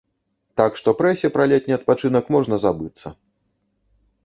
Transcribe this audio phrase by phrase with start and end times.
[0.61, 3.07] Так што прэсе пра летні адпачынак можна забыцца.